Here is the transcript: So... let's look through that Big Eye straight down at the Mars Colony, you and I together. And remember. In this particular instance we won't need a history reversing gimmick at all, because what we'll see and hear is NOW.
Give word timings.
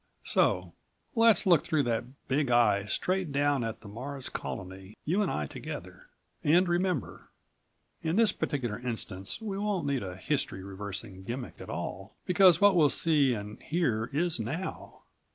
So... 0.23 0.73
let's 1.15 1.45
look 1.45 1.63
through 1.63 1.83
that 1.83 2.05
Big 2.27 2.49
Eye 2.49 2.85
straight 2.85 3.31
down 3.31 3.63
at 3.63 3.81
the 3.81 3.87
Mars 3.87 4.29
Colony, 4.29 4.97
you 5.05 5.21
and 5.21 5.29
I 5.29 5.45
together. 5.45 6.07
And 6.43 6.67
remember. 6.67 7.29
In 8.01 8.15
this 8.15 8.31
particular 8.31 8.79
instance 8.79 9.39
we 9.39 9.59
won't 9.59 9.85
need 9.85 10.01
a 10.01 10.17
history 10.17 10.63
reversing 10.63 11.21
gimmick 11.21 11.61
at 11.61 11.69
all, 11.69 12.15
because 12.25 12.59
what 12.59 12.75
we'll 12.75 12.89
see 12.89 13.35
and 13.35 13.61
hear 13.61 14.09
is 14.11 14.39
NOW. 14.39 15.03